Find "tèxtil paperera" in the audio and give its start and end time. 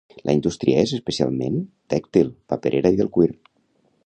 1.97-2.97